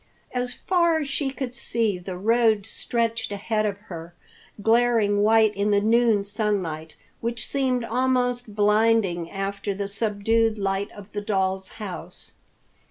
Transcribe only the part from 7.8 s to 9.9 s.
almost blinding after the